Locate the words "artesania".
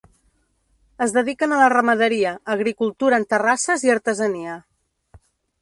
3.99-4.61